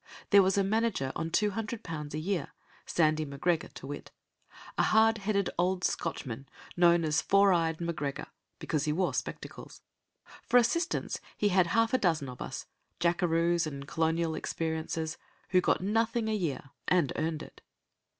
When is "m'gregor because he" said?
7.79-8.91